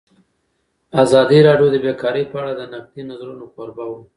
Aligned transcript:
ازادي 1.03 1.39
راډیو 1.47 1.67
د 1.71 1.75
بیکاري 1.85 2.23
په 2.31 2.37
اړه 2.41 2.51
د 2.55 2.61
نقدي 2.73 3.01
نظرونو 3.09 3.45
کوربه 3.53 3.83
وه. 3.89 3.99